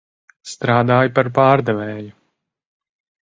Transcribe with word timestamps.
Strādāju 0.51 1.11
par 1.19 1.29
pārdevēju. 1.35 2.09